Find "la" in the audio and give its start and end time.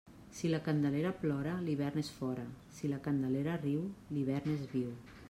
0.53-0.59, 2.95-3.01